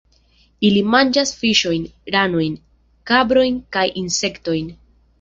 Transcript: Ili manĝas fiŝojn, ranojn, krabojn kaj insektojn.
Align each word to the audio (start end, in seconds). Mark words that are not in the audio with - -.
Ili 0.69 0.81
manĝas 0.93 1.33
fiŝojn, 1.41 1.85
ranojn, 2.17 2.59
krabojn 3.13 3.63
kaj 3.79 3.89
insektojn. 4.07 4.79